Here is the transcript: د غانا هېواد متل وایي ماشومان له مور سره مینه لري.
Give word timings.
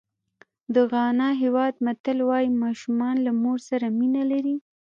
د 0.73 0.75
غانا 0.91 1.29
هېواد 1.43 1.73
متل 1.85 2.17
وایي 2.29 2.49
ماشومان 2.63 3.15
له 3.25 3.31
مور 3.43 3.57
سره 3.69 3.85
مینه 3.97 4.23
لري. 4.31 4.55